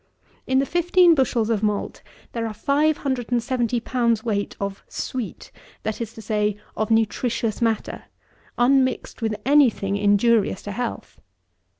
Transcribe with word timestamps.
In 0.47 0.57
the 0.57 0.65
fifteen 0.65 1.13
bushels 1.13 1.51
of 1.51 1.61
malt 1.61 2.01
there 2.31 2.47
are 2.47 2.55
570 2.55 3.79
pounds 3.81 4.23
weight 4.23 4.55
of 4.59 4.83
sweet; 4.87 5.51
that 5.83 6.01
is 6.01 6.11
to 6.13 6.23
say, 6.23 6.57
of 6.75 6.89
nutricious 6.89 7.61
matter, 7.61 8.05
unmixed 8.57 9.21
with 9.21 9.35
any 9.45 9.69
thing 9.69 9.97
injurious 9.97 10.63
to 10.63 10.71
health. 10.71 11.19